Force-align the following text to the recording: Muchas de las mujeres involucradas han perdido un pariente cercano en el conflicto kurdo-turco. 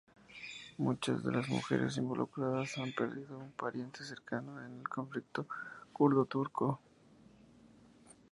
Muchas 0.77 1.23
de 1.23 1.31
las 1.31 1.47
mujeres 1.47 1.95
involucradas 1.97 2.75
han 2.79 2.91
perdido 2.91 3.37
un 3.37 3.51
pariente 3.51 4.03
cercano 4.03 4.59
en 4.65 4.79
el 4.79 4.89
conflicto 4.89 5.45
kurdo-turco. 5.93 6.79